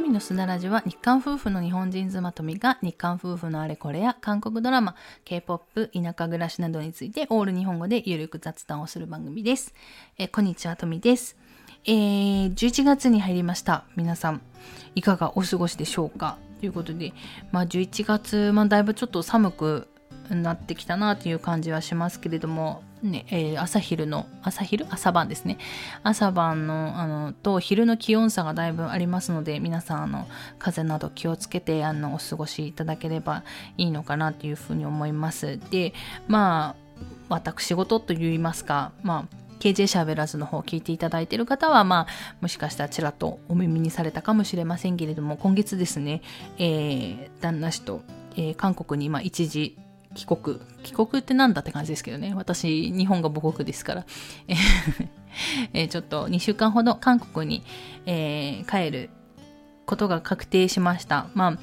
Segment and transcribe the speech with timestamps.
[0.00, 4.96] 富のすだラジは日韓夫婦の日本人妻富が日韓夫婦のあれこれや韓国ドラマ、
[5.26, 9.74] K-POP、田舎暮らしなどについてオール日本語でゆるく雑談をする番組です。
[10.16, 11.36] えこんにちは、富です。
[11.84, 13.84] えー、11月に入りました。
[13.94, 14.40] 皆さん、
[14.94, 16.38] いかがお過ごしでしょうか？
[16.60, 17.12] ということで、
[17.52, 19.86] まあ11月、まあだいぶちょっと寒く
[20.34, 24.86] なってきたなという感じはしますけれども、ねえー、朝昼の朝昼？
[24.90, 25.58] 朝晩ですね。
[26.02, 30.26] 朝晩のあのと昼の気温差がだいぶありますので皆さんあの
[30.58, 33.44] 風邪など気をつけてあのお過ごしいただければ
[33.78, 35.58] いいのかなというふうに思います。
[35.70, 35.94] で
[36.28, 36.90] まあ
[37.28, 46.22] 私事といいますかまあ KJ しゃべらずの方を聞いていただいている方は、まあ、もしかしたらちらっとお耳にされたかもしれませんけれども、今月ですね、
[46.58, 48.00] えー、旦那氏と、
[48.36, 49.76] えー、韓国に、まあ、一時
[50.14, 50.60] 帰国。
[50.82, 52.34] 帰国ってなんだって感じですけどね。
[52.34, 54.06] 私、日本が母国ですから。
[55.72, 57.62] え ー、ちょっと2週間ほど韓国に、
[58.06, 59.10] えー、帰る
[59.86, 61.26] ことが確定しました。
[61.34, 61.58] まあ、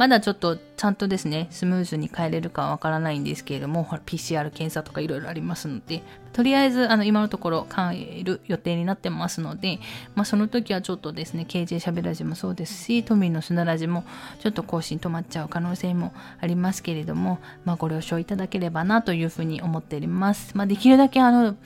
[0.00, 9.78] まだちょっとちゃんとですね、スムーズに帰れるかわからないんですけれども、PCR 検査とかいろいろありますので、とりあえずあの今のところ帰る予定になってますので、
[10.14, 14.04] まあ、その時はちょっとですね、KJ しゃべらじもそうですし、トミーの砂ラジも
[14.38, 20.56] ちょっと更新止まっちゃう可能性もありますけれども、まあ、ご了承いただければなというふうに思っております。
[20.56, 21.56] まあ、できるだけあの、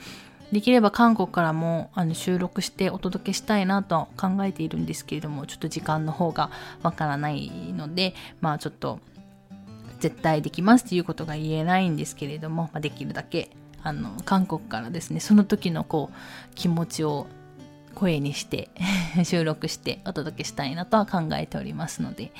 [0.51, 6.51] できれば韓国からもあの収録してお届けしたいなと考えているんですけれどもちょっと時間の方が
[6.83, 8.99] わからないのでまあちょっと
[9.99, 13.49] 絶対できますっていうことが言えないんですけれども、まあ、できるだけ
[13.81, 17.27] あの韓国からですねその時のこう気持ちを
[17.95, 18.69] 声にして
[19.23, 22.31] 収録してお届けしたいなとは考えておりますので、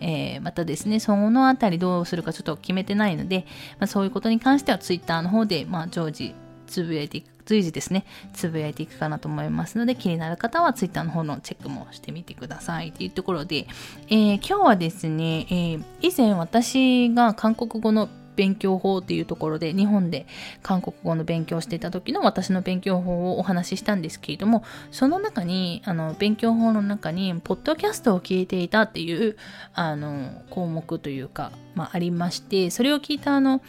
[0.00, 3.44] えー、またですね、そのあたりどうするかちょっと決めてないので、
[3.80, 6.34] まあ、そういうことに関しては Twitter の方で、まあ、常時
[6.66, 12.92] つぶやいていく随時ですね、つぶやいていくかなと思いますので、気になる方は Twitter の方のチェックもしてみてください。
[12.92, 13.66] というところで、
[14.08, 20.26] えー、今日はですね、えー、以前私が韓国語の勉強法っていうところで日本で
[20.62, 29.36] 韓国語の勉強をしていた時の私の勉強法をお話ししたんですけれどもその中にあの勉強法の中にポッドキャストを聞いていたっていう
[29.74, 33.60] あの項目というか、まあ、ありましてそれを聞いたあの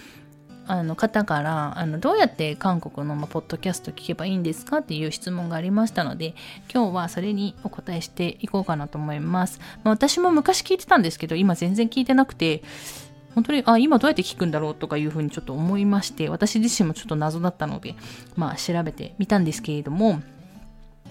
[0.67, 6.35] あの方からあのどうやって韓国の、まポッドキャスト聞けばいいんですかっていう質問がありましたので
[6.73, 12.63] 今日はそれにお答えしていこうかなと思います、まあ、私も昔聞いてたんですけど今全然聞いてなくて
[13.35, 17.95] 本当にあ今どうやって聞くんだろうとかいうふうにちょっと思いまして私自身もちょっと謎だったので
[18.35, 20.22] まあ調べてみたんですけれども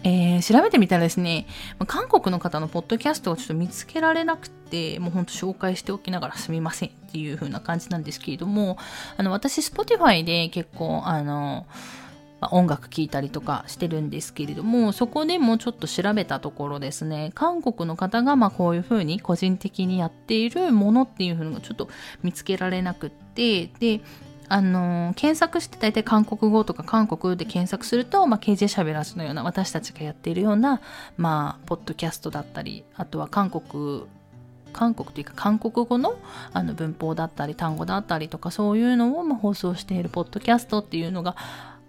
[0.03, 1.47] えー、調べてみたらですね、
[1.87, 8.79] 韓国の方のポッドキャストをちょっと見つけられなくて、もうほんと紹介しておきながらすみませんっていう風な感じなんですけれども、
[9.17, 11.67] あの、私、Spotify で結構、あの、
[12.41, 21.91] まあ、音楽聴いたりとかしてるんですけれども、そこでもちょっと調べたところですね、韓国の方がまあこういう風に個人的にやっているものっていう風のがちょっと
[22.23, 24.01] 見つけられなくって、で、
[24.51, 30.81] あの、検索して大体韓国語とか韓国で検索すると、まあ、KJ しゃべらずのような私たちがやっているような、
[31.17, 34.07] まあ、ポッドキャストだったり、あとは韓国、
[34.73, 36.19] 韓国というか韓国語の
[36.53, 41.37] あの文法だったり単語だったりとかそういうのをま放送しているポッドキャストっていうのが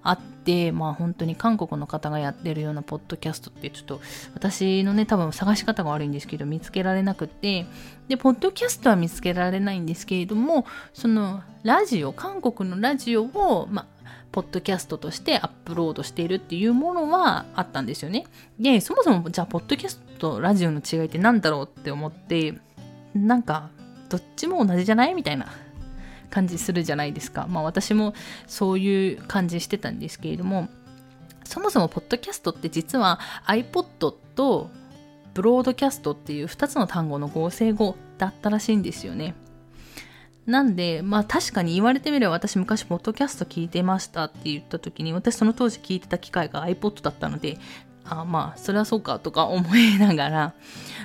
[0.04, 4.02] あって、まあ本当に韓国の方がやってるようなポッドキャストってちょっと
[4.34, 7.66] 私のね多分探し方が悪いんですけど見つけられなくて
[8.08, 14.02] でポッドキャストは見つけられないんですけれどもそのラジオ韓国のラジオをまあ
[14.32, 18.26] ポッドキャストとしてアップロードしているっていうものはあったんですよね。
[18.58, 22.54] で、そもそもじゃあ、ポッドキャストとラジオの違いって何だろうって思って、
[23.14, 23.68] なんか、
[24.08, 25.16] どっちも同じじゃない？
[25.16, 25.48] みたいな
[26.32, 27.46] 感じするじゃないですか。
[27.48, 28.16] まあ私も
[28.48, 30.70] そういう感じしてたんですけれども、
[31.44, 34.70] そもそもポッドキャストって実は iPod と
[35.34, 39.36] ブロードキャストっていう2つの単語の合成語だったらしいんですよね。
[40.46, 47.58] なんで、まあ確かに言われてみれば私昔ポッドキャスト聞いてましたって言った時に私その当時聞いてた機会が iPod だったので、
[48.06, 50.54] あまあそれはそうかとか思いながら、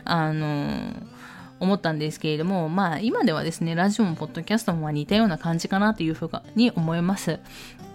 [0.05, 1.16] あのー
[1.58, 7.41] 思ったんですけれども、まあ今ではですね、ラジオもポッドキャストも似たような感じかなというふうに思います。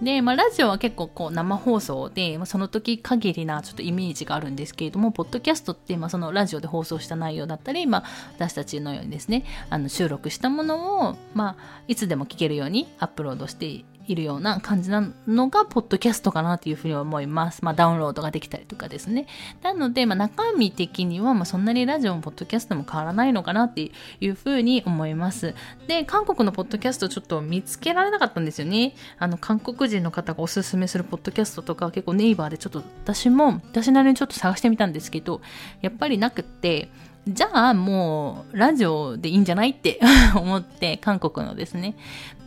[0.02, 8.04] で、まあラジオは結構こう生放送で、まあ、その時限りなちょっとイメージがあるんですけれども、ポッドキャストって、まあそのラジオで放送した内容だったり、まあ
[8.36, 17.64] 私たちのようにですね、あの収録したものを、まあいつでも聞けるようにアップロードしているような感じなのが、ポッドキャストかなというふうに思います。
[17.64, 19.28] まあ、ダウンロードができたりとかですね。
[19.62, 25.56] なので、まあ、中身的には、まあ、そんなにラジオもポッドキャストも変わらないのかなっていうふうに思います。
[25.88, 28.96] で、韓国のポッドキャストちょっと見つけられなかったんですよね。
[29.20, 35.42] あの、韓国人の方がおすすめするポッドキャストとか、結構ネイバーでちょっと私も、私なりにちょっと探してみたんですけど、
[35.82, 36.90] やっぱりなくって、
[37.28, 40.00] じゃあもうラジオでいいんじゃないって
[40.36, 41.96] 思って韓国のですね。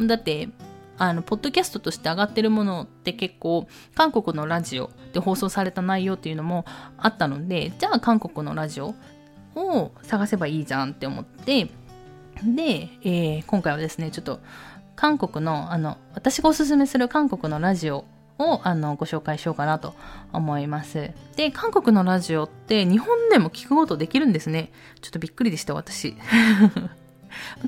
[0.00, 0.48] だって
[1.08, 6.64] あの、ポッドキャストとして上がってるものって結構、韓国のラジオで放送された内容っていうのも
[6.98, 8.94] あったので、じゃあ韓国のラジオ
[9.54, 11.70] を探せばいいじゃんって思って、
[12.42, 14.40] で、えー、今回はですね、ちょっと、
[14.96, 18.04] 韓国の、あの、私がおすすめする韓国のラジオ
[18.38, 19.94] をあのご紹介しようかなと
[20.32, 21.12] 思います。
[21.36, 24.72] で、韓国のラジオって日本でも聞くことできるんですね。
[25.00, 26.16] ちょっとびっくりでした、私。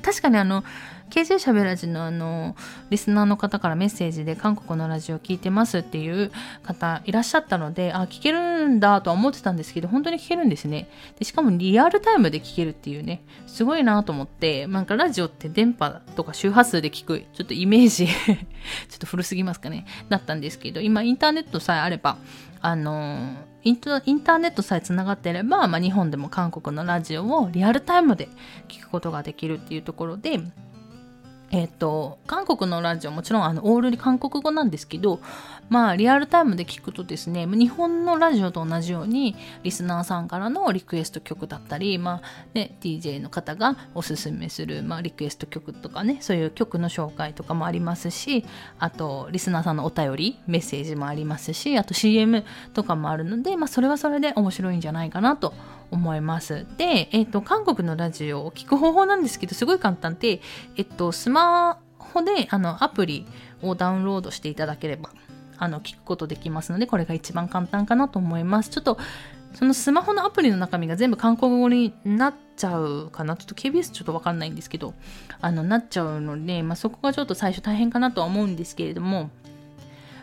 [0.01, 0.63] 確かにあの、
[1.09, 2.55] KJ しゃべらじのあの、
[2.89, 6.31] リスナーの方からメッセージで韓国のラジオ聞いてますっていう
[6.63, 10.89] 方いらっしゃったので、あ、聞けるんだとは思ってたんですけど、本当に聞けるんですね。
[11.17, 22.17] でしかもリアルタイムで聞けるっていうね、すごいなと思って、なんかラジオって電波とか周波数で聞く、ちょっとイメージ ちょっと古すぎますかね、だったんですけど、今インターネットさえあれば、
[22.61, 23.35] あの
[23.67, 28.29] インターネットさえつながっていれば、まあ、日本でも韓国のラジオをリアルタイムで
[28.67, 30.39] 聞くことができるっていうところで、
[31.49, 35.19] えっ、と、韓国のラジオもちろんあのオールに韓国語なんですけど、
[35.69, 48.45] まあリアルタイムで聞くとですね、日本のラジオと同じようにリスナーさんからのリクエスト曲だったり、まあね、DJ の方がおすすめする、まあ、リクエスト曲とかね、そういう曲の紹介とかもありますし、
[48.77, 52.43] あとリスナーさんのお便り、メッセージもありますし、あと CM
[52.73, 55.53] とかもあるので、まあそれはそれで面白いんじゃないかなと
[55.91, 56.65] 思います。
[56.77, 60.41] で、えっ、と、韓国のラジオを聞く方法なんですけど、すごい簡単で、
[60.75, 63.25] えっと、スマホであのアプリ
[63.61, 65.09] をダウンロードしていただければ、
[65.57, 68.69] あの、聞くことできますので、これが一番簡単かなと思います。
[68.69, 68.97] ちょっと、
[69.53, 73.35] そのスマホのアプリの中身が全部韓国語になっちゃうかな。
[73.35, 74.93] ちょっと KBS ちょっとわかんないんですけど、
[75.41, 79.31] あの、なっちゃうので、まあ、そこがちょっと最初大変かなとは思うんですけれども、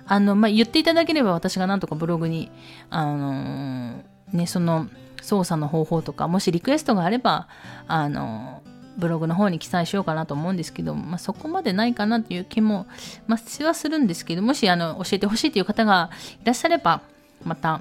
[0.07, 2.51] あの、まあ、言っていただければ私がなんとかブログに、
[2.91, 4.89] あのー、ね、その、
[5.25, 7.49] 操作の方法とか、もしリクエストがあれば、
[7.89, 8.63] あの、
[8.97, 12.87] ブログの方に記載しようかなと思うんですけど、まあ、そこまでないかなっていう気も、
[13.27, 16.11] まあ、しはするんですけど、もしあの教えてほしいという方が
[16.43, 17.01] いらっしゃれば、
[17.43, 17.81] また、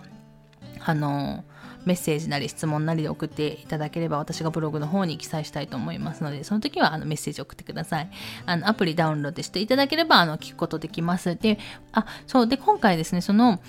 [0.79, 1.43] あの、
[1.85, 8.09] メッセージなり質問なりで送っていただければ私がブログの方に記載したいと思いますので、その時はあのメッセージ送ってください。
[8.45, 11.35] あのアプリダウンロードしていただければあの聞くことできます。
[11.35, 11.59] で、
[11.91, 13.59] あ、そう、で、今回ですね、その、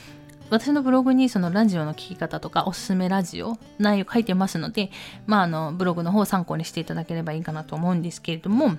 [0.50, 4.90] 私のブログにそのラジオの聴き方とかおすすめラジオ内容書いてますので、
[5.26, 8.76] まあ、あのブログの方を参考にしていただければいいかなと思うんですけれども、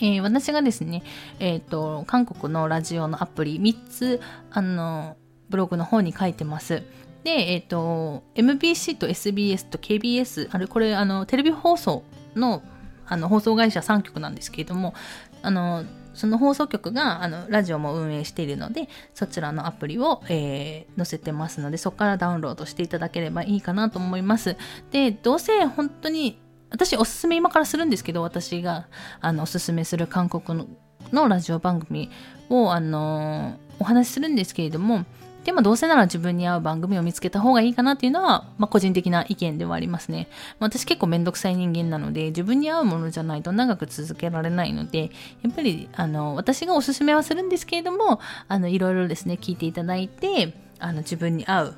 [0.00, 1.02] えー、私がですね、
[1.38, 4.20] え、ー、と、韓国のラジオのアプリ3つ、
[4.50, 5.16] あの、
[5.48, 6.82] ブログの方に書いてます。
[7.24, 12.04] で、え、ー、と、MBC と SBS と KBS、あれ、これ、あの、テレビ放送
[12.36, 12.62] の、
[13.06, 14.94] あの、放送会社3局なんですけれども、
[15.42, 15.84] あの、
[16.18, 24.56] その放送局があのラジオも運営しているので、そちらのアプリを、えー、載せてますので、そこからダウンロードしていただければいいかなと思います。
[24.90, 28.88] で、どうせ本当に、私おすすめ今からするんですけど、私が
[29.20, 30.66] あのおすすめする韓国
[31.12, 32.10] のラジオ番組
[32.50, 35.04] を、あの、お話しするんですけれども、
[35.48, 40.28] でもどうせなら自分に合う番組を見つけた方がいいかなっていうのは、まあ、個人的な意見ではありますね。
[40.60, 45.04] まあ、私結構めんどくさい人間なので、自分に合うものじゃないと長く続けられないので、
[45.42, 51.74] やっぱり、あの、私がおすすめはするんですけれども、あの、いろいろですね、聞いていただいて、あの、自分に合う、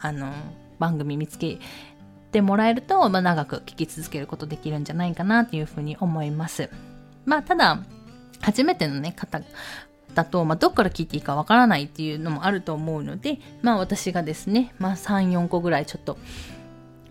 [0.00, 0.32] あの、
[0.80, 1.60] 番組見つけ
[2.32, 6.70] てもらえると、まあ、長く聞き続けることできるんじゃないかなっていうふうに思います。
[7.24, 7.84] まあ、ただ、
[8.40, 9.40] 初めてのね、方
[10.14, 16.18] だと、まあ、どっから聞いていいかわからないっていうのもあると思うので、まあ私がですね、まあ3、4個ぐらいちょっと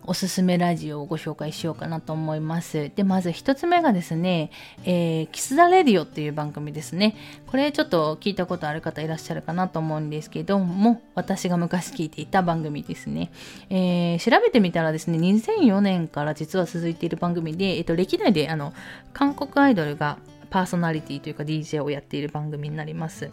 [0.03, 2.91] おすすめラジオをご紹介しようかなと思います。
[2.95, 4.51] で、まず一つ目がですね、
[4.83, 7.15] えー、キスザレディオっていう番組ですね。
[7.47, 13.31] これちょっと聞いたことある方いらっしゃるかなと思うんですけども、私が昔聞いていた番組ですね。
[13.69, 18.73] えー、調べてみたらですね、2004年から実は続いている番組で、えっと、歴代であの、
[19.13, 20.17] 韓国アイドルが
[20.51, 23.31] パーソナリティというか DJ をやっている番組になります。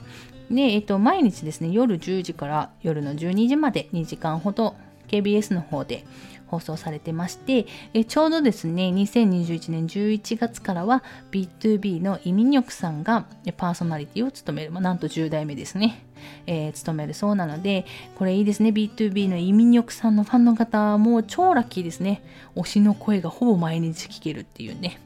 [0.51, 4.77] で、えっと、毎日ですね、夜10時から夜の12時まで2時間ほど
[5.09, 6.07] KBS の方で
[6.47, 16.07] 放送されてまして、えちょうどですね、2021年11月からは B2B のイミニョクさんがパーソナリティを務める、まあ、なんと10代目ですね、
[16.47, 17.85] えー、務めるそうなので、
[18.15, 22.23] これいいですね、B2B のイミニョクさんのファンの方はもう超ラッキーですね。
[22.55, 25.01] 推しの声がほぼ毎日聞けるっていうね。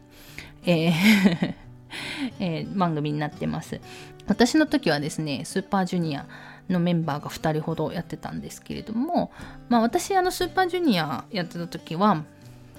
[0.67, 1.62] えー
[2.41, 3.81] えー、番組になってます。
[4.27, 6.27] 私の時はですね、スーパージュニア
[6.69, 9.33] のメンバーが2人ほどやってたんですけれども、
[9.69, 12.25] まあ私、あの、スーパージュニアやってた時は、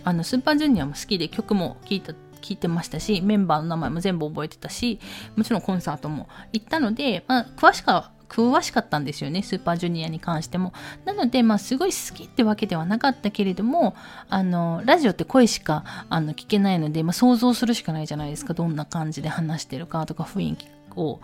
[0.04, 5.00] あの、スーパージュニアも好きで曲も聴いた聞いてましたし、メンバーの名前も全部覚えてたし、
[5.36, 10.74] もちろんコンサートも行ったので、まあ、詳しか詳しかったんですよね、スーパージュニアに関しても。
[11.06, 13.96] なので、まあ、すごい好きってわけではなかったけれども、
[14.28, 21.20] あの、ラジオって声しかあの聞けないので、まあ、想像するしかないじゃないですか、どんな感じで話してるかとか雰囲気を。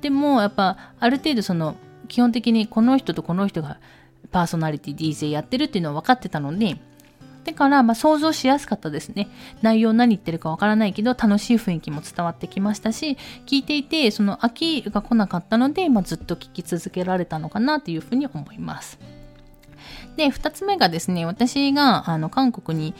[0.00, 1.76] でも、やっぱ、ある程度その、
[2.08, 3.78] 基本的にこの人とこの人が
[4.32, 6.80] パーソナリティ DJ やってるっていうのは分かってたので、
[7.44, 9.28] だから、まあ、想像しやすかったですね。
[9.62, 13.16] 内容何言ってるかわからないけど、楽しい雰囲気も伝わってきましたし、
[13.46, 18.98] 聞いていて、その飽きが来なかったので、まあ、ずっと聞き続けられたのかなというふうに思います。
[20.16, 22.94] で、二つ目がですね、私が、あの、韓国に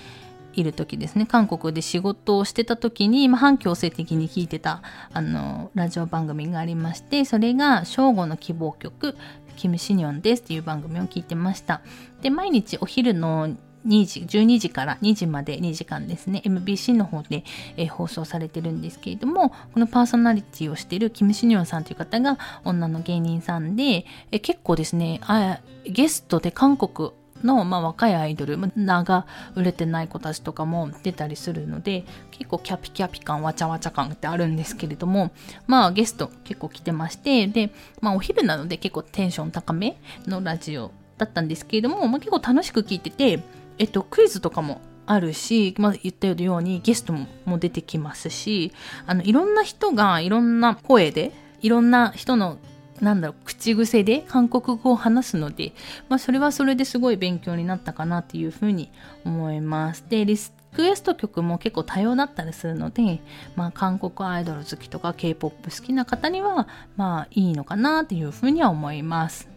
[0.55, 9.17] いる時ですね、韓国で仕事をしてた時に、まあ、反強制的に聞いてた、あの、ラジオ番組がありまして、それが、正午の希望曲、
[9.57, 11.83] キム・シニョンですっていう番組を聞いてました。
[12.23, 13.57] で、毎日お昼の
[13.89, 17.45] 2時、12時から2時まで2時間ですね、MBC の方で、
[17.77, 27.11] えー、放送されてるんですけれども、このパーソナリティをしているキム・シニョンさんという方が女の芸人さんで、えー、結構ですねあ、ゲストで韓国
[27.43, 35.31] の、まあ、若いアイドル、名が売れてない子たちとかも出たりするので、結構キャピキャピ感、わちゃわちゃ感ってあるんですけれども、
[35.67, 43.43] まあゲスト結構来てまして、で、まあお昼なので結構テンション高めのラジオだったんですけれども、まあ、結構楽しく聞いてて、
[43.79, 48.73] えっと、クイズとかもあるし、まあ、言ったようにゲストも出てきますし、
[49.07, 52.59] あの、いろんな人がいろんな声で、いろんな人の
[53.01, 55.73] なんだろう、口癖で韓国語を話すので、
[56.09, 58.91] まあ、それはそれですごい勉強になったかなっていうふうに
[59.25, 60.05] 思います。
[60.09, 63.21] で、リスクエスト曲も結構多様だったりするので、
[63.57, 69.49] まあ、韓国アイドル好きとか K-POP 好きな方には、まあ、いいのかなっていうふうには思います。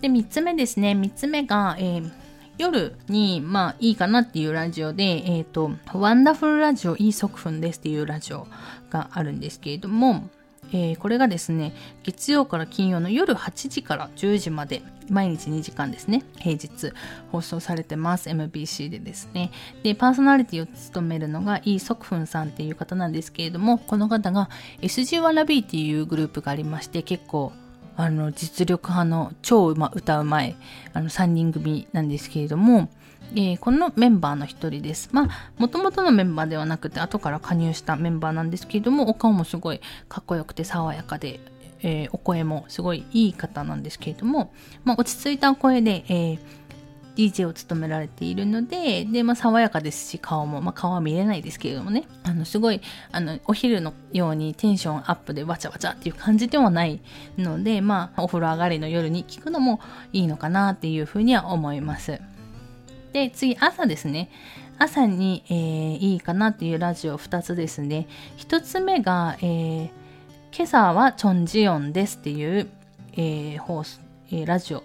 [0.00, 0.92] で、3つ目ですね。
[0.92, 2.10] 3つ目が、えー
[2.62, 8.46] 夜に、まあいいかなっていうラジオで、えっ、ー、と、ワンダフルラジオイーソクフンですっていうラジオ
[8.90, 10.28] があるんですけれども、
[10.72, 16.92] えー、これがですね、月曜から金曜の夜8時から10時まで、毎日2時間ですね、平日
[17.32, 18.30] 放送されてます。
[18.30, 19.50] MBC でですね。
[19.82, 24.48] で、パーソナリティを務めるのがイ・ソクフンさんっていう方なんですけれども、この方が
[24.80, 27.52] SG ワラビーっていうグループがありまして、結構
[27.96, 30.56] あの実力派の超うま歌うまい
[30.92, 32.88] あの3人組なんですけれども、
[33.34, 35.08] えー、このメンバーの一人です。
[35.12, 41.40] まあ、もともとのメンバーではなくて、後から加入したメンバーなんですけれども、お顔もすごいかっこよくて爽やかで、
[41.82, 44.52] えー、お声もすごいいい方なんですけれども、
[44.84, 46.38] まあ、落ち着いた声で、えー
[47.16, 57.00] DJ を務められているので、で、まあ、爽やかですし、顔も、まあ、顔は見れないですけれどもね、あの、すごい、あの、お昼のようにテンションアップでわちゃわちゃっていう感じではない
[57.36, 59.80] ので、まあ、お風呂上がりの夜に聞くのも
[60.12, 62.20] いいのかなっていうふうには思います。
[63.12, 64.30] で、次、朝ですね。
[64.78, 68.08] 朝に、えー、いいかなっていうラジオ2つですね。
[68.38, 69.90] 1つ目が、えー、
[70.54, 72.68] 今朝はチョンジヨンですっていう、
[73.12, 74.00] えー、放送、
[74.30, 74.82] えー、ラジオ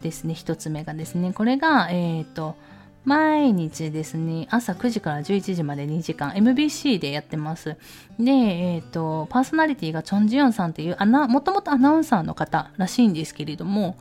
[0.00, 2.56] ですね、一つ目がですね、これが、えっ、ー、と、
[3.04, 7.76] 毎日ですね、朝9時から11時まで2時間、MBC でやってます。
[8.18, 13.96] で、えっ、ー、と、パーソナリティがチョン・ジヨンさんっていう、もともとアナウンサーの方らしいんですけれども、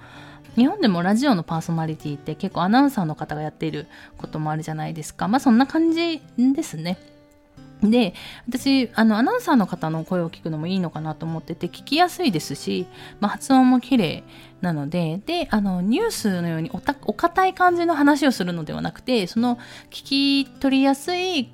[0.55, 3.87] 日本でもラジオのパーソナリティって結構アナウンサーの方がやっている
[4.17, 5.27] こともあるじゃないですか。
[5.27, 6.97] まあそんな感じですね。
[7.83, 8.13] で、
[8.47, 12.87] 私、あの、アナウンサーの方の声を聞くのもいいのかなと思ってて、聞きやすいですし、
[13.19, 14.23] まあ、発音も綺麗
[14.61, 19.57] なので、で、あの、ニュースのようにおたお堅い感じの話をするのではなくて、その、
[19.91, 21.51] 聞き取りやすい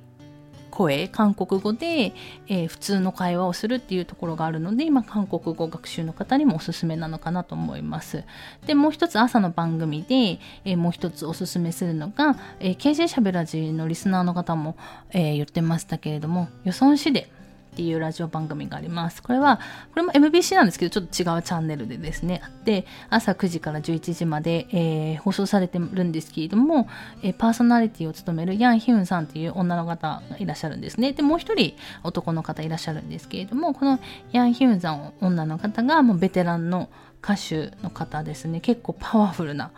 [0.74, 2.12] 声、韓国語で、
[2.48, 8.24] えー、普通の会話をするっていうところがあるので、今、韓国語学習の方にもおすすめなのかなと思います。
[8.66, 14.76] で、もう一つ朝の番組で、えー、もう一つおすすめするのが、えー、KJ しゃべらじのリスナーの方も、
[15.10, 17.30] え、言ってましたけれども、予算市で
[17.74, 19.20] っていうラジオ番組があります。
[19.20, 19.58] これは、
[19.90, 26.88] これも MBC なんですけど、ちょっと違うチャンネルでですね、あって、朝9時から11時まで、えー、放送されてるんですけれども、
[27.22, 31.12] えー、パーソナリティを務めるヤン・ヒュンさんという女の方がいらっしゃるんですね。
[31.12, 33.98] で、もう一人男の方いらっしゃるんですけれども、この
[34.30, 36.88] ヤン・ヒュンさん、女の方がもうベテランの
[37.24, 38.60] 歌手の方ですね。
[38.60, 39.72] 結構パワフルな、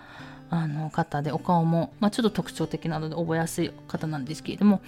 [0.48, 4.80] あの方でお顔も、まあ、ちょっと特徴的なので覚えやすい方なんですけれども、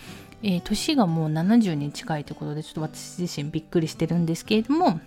[0.43, 5.01] えー、年がもう70に近いということでちょっと私自身びっくりしてるんですけれども、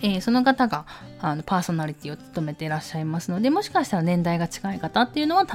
[0.00, 0.86] えー、その方が
[1.20, 5.46] あのパーソナリティを務めていらっしゃいますのでもしかしたら年代が近い方っていうのは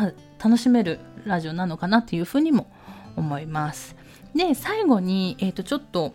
[0.44, 2.68] 楽しめるラジオなのかなというふうにも
[3.16, 3.96] 思います。
[4.36, 6.14] で最後に、えー、とちょっと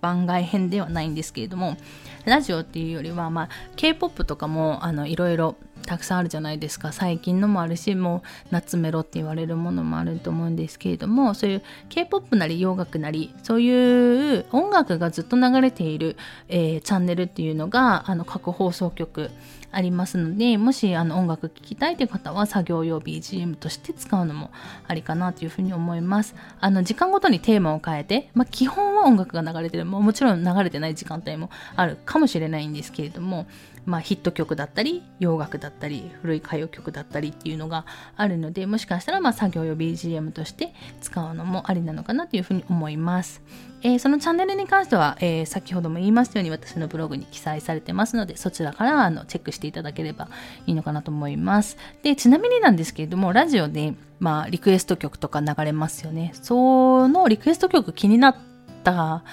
[0.00, 1.76] 番外編ではないんですけれども
[2.24, 5.56] ラジオっていうよりは、まあ、K-POP とかもいろいろ
[5.86, 6.92] たくさんあるじゃないですか。
[6.92, 16.16] 最近のもあるしもう夏メロって言われるものもあると思うんですけれどもそういう K-POP なり洋楽なりそういう音楽がずっと流れている、
[16.48, 19.30] えー、チャンネルっていうのがあの各放送局
[19.72, 24.50] ありますのでもしあの音楽聴きたいという方は作業用 BGM として使うのも
[24.86, 33.46] ありかなというふうに思いますあの時間ごとにテーマを変えて、まあ、基本は音楽が流れてるももちろん流れてない時間帯もあるかもしれないんですけれども
[33.86, 37.86] まあ、ヒット曲だったり洋楽だったり古い歌謡曲だったりっていうのが
[38.16, 43.42] あるのでもしかしたらまあ作業用 BGM として使うのもありなのかなというふうに思います。
[43.82, 50.28] えー、そのチャンネルに関しては、えー、先ほども言いましたように私のブログに記載されてますのでそちらからあのチェックしていただければ
[50.66, 51.76] いいのかなと思います。
[52.02, 56.32] でちなみになんですけれどもラジオで、まあ、リクエスト曲とか流れますよね。
[56.34, 58.36] そのリクエスト曲気になっ
[58.84, 59.24] た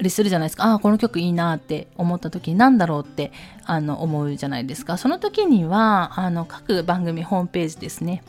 [0.00, 0.66] りするじゃないですか。
[0.66, 3.32] ああ、この曲いいなって思った時に何だろうって
[3.64, 4.96] あの思うじゃないですか。
[4.96, 8.22] その時には、あの各番組ホームページですね。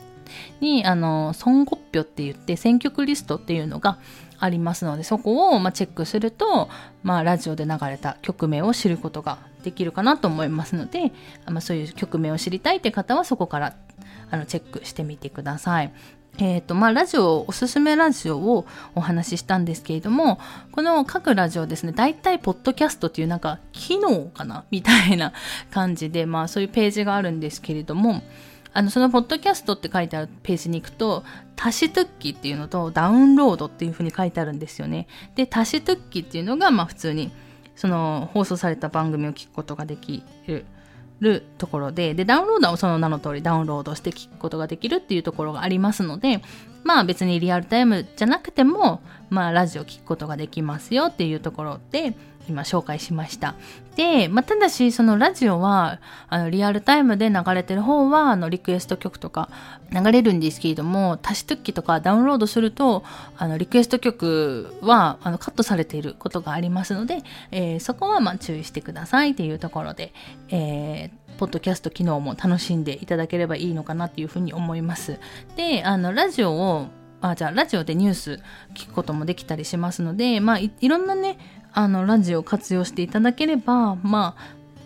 [0.60, 3.98] に、あの、ソンゴッピョって言って選曲リストっていうのが
[4.38, 6.68] ありますので、そこを、まあ、チェックすると、
[7.02, 11.12] まあ、ラジオで流れた曲名を知ることができるかなと思いますので、
[11.46, 13.76] まあ、そういう曲名を知りたいって方はそこから
[14.30, 15.92] あのチェックしてみてください。
[16.38, 20.38] えっ、ー、と、まあ、ラジオ、おすすめラジオをお話ししたんですけれども、
[20.72, 25.32] この各ラジオですね、大体、ポッドキャストっていうなんか、機能かなみたいな
[25.70, 28.22] 感じで、まあ、そういうページがあるんですけれども、
[28.72, 31.24] あの、そのポッドキャストって書いてあるページに行くと、
[31.56, 35.08] タシトゥッキっていうのとダウンロードっていうふうに書いてあるんですよね。
[35.34, 37.32] で、タシトゥッキっていうのが、まあ普通に、
[37.76, 40.64] その放送された番組を聞くことができる
[41.20, 46.40] るところで、で、ダウンロードはその名の通りダウンロードして聞くことができるっていうところがありますので、
[46.82, 52.14] まあ別にリアルタイムじゃなくても、まあラジオ聞くことができますよっていうところで、
[52.48, 53.54] 今紹介しました。
[53.96, 59.50] で、まあ、ただし、そのラジオは、あの、リアルタイムで流れてる方は、あの、リクエスト曲とか
[59.92, 63.04] 流れるんですけれども、足し時とかダウンロードすると、
[63.36, 70.12] あの、リクエスト曲は、あの、カットされていることがありますので、えー、そこは、ま、注意してくださいっていうところで、
[70.48, 75.18] えー、ポッドキャスト機能も楽しんでいただければいいのかなっていうふうに思います。
[75.56, 76.88] で、あの、ラジオを
[77.22, 78.40] あじゃあラジオでニュース
[78.74, 81.38] 聞くこともできたりしますので、まあい、いろんなね
[81.72, 84.36] あのラジオを活用していただければま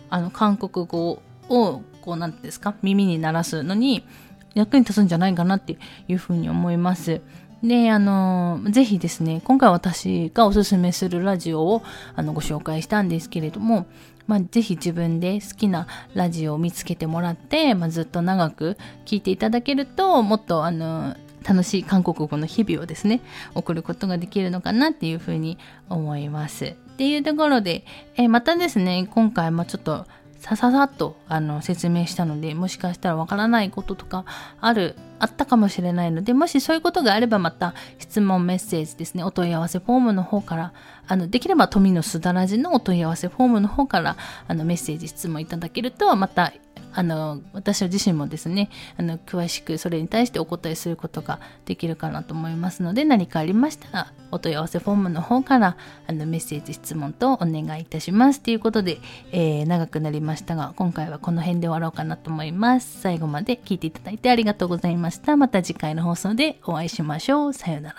[0.09, 4.05] ああの韓国語をこうなんですか耳に鳴らすのに
[4.53, 7.21] 役に立つんじゃないかなっていうふうに思います。
[7.61, 11.83] で、あの、ぜひですね、今回私がおすすめするラジオを
[12.15, 13.85] あのご紹介したんですけれども、
[14.27, 21.15] まあ、ぜひ自分で好きなラジオを見つけてもらって、まあ、ずっと長く聞いていただけると、もっとあの、
[21.47, 23.21] 楽しい韓国語の日々をですね、
[23.53, 25.57] 送ることができるのかなっていうふうに
[25.89, 26.65] 思います。
[26.65, 30.05] っていうところで、えまたですね、今回もちょっと
[30.45, 34.25] さささっとあの説明したので、もしかしたらわからないこととか
[34.61, 40.73] ある、あったかもしれないので、もしそういうことがあればまた質問メッセージですね、お問い合わせフォームの方から、
[41.07, 46.53] あの、できれば富のすだらじのお問い合わせフォームの方から、あの、メッセージ質問いただけると、また
[46.95, 55.77] あの私自身もですねあの詳しくそれに対してお答えすることができるかなと思いますので何かありましたらお問い合わせフォームの方から
[56.07, 58.41] あのメッセージ質問とお願いいたします。
[58.41, 58.97] ということで、
[59.31, 63.01] えー、長くなりましたが今回はこの辺で終わろうかなと思います。
[63.01, 65.37] 最後まで聞いていただいてありがとうございました。
[65.37, 67.53] また次回の放送でお会いしましょう。
[67.53, 67.95] さような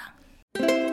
[0.59, 0.86] ら。